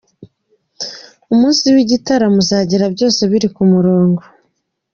[1.33, 4.21] Umunsi w’igitaramo uzagera byose biri ku murongo.